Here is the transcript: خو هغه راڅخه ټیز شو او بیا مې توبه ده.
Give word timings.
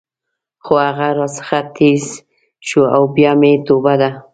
خو 0.63 0.73
هغه 0.85 1.07
راڅخه 1.17 1.59
ټیز 1.75 2.05
شو 2.67 2.81
او 2.95 3.03
بیا 3.15 3.31
مې 3.39 3.51
توبه 3.65 3.93
ده. 4.01 4.09